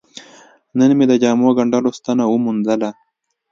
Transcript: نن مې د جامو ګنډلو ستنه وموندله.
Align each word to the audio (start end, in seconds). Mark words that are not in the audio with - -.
نن 0.77 0.91
مې 0.97 1.05
د 1.11 1.13
جامو 1.21 1.49
ګنډلو 1.57 1.89
ستنه 1.97 2.23
وموندله. 2.27 2.89